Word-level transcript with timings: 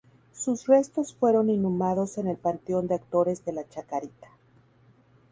Sus 0.33 0.65
restos 0.65 1.13
fueron 1.13 1.51
inhumados 1.51 2.17
en 2.17 2.25
el 2.25 2.35
Panteón 2.37 2.87
de 2.87 2.95
Actores 2.95 3.45
de 3.45 3.53
la 3.53 3.69
Chacarita. 3.69 4.29